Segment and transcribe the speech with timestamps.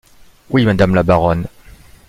[0.49, 1.45] Oui, madame la baronne.